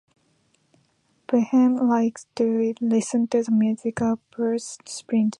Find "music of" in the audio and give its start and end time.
3.51-4.17